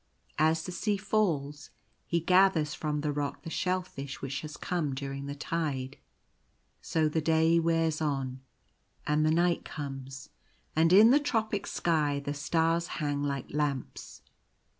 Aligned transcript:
As 0.39 0.63
the 0.63 0.71
sea 0.71 0.97
falls, 0.97 1.69
he 2.07 2.19
gathers 2.21 2.73
from 2.73 3.01
the 3.01 3.11
rock 3.11 3.43
the 3.43 3.51
shellfish 3.51 4.19
which 4.19 4.41
has 4.41 4.57
come 4.57 4.95
during 4.95 5.27
the 5.27 5.35
tide. 5.35 5.97
So 6.81 7.07
the 7.07 7.21
day 7.21 7.59
wears 7.59 8.01
on, 8.01 8.41
and 9.05 9.23
the 9.23 9.29
night 9.29 9.63
comes; 9.63 10.29
and 10.75 10.91
in 10.91 11.11
the 11.11 11.19
tropic 11.19 11.67
sky 11.67 12.19
the 12.19 12.33
stars 12.33 12.87
hang 12.97 13.21
like 13.21 13.53
lamps. 13.53 14.23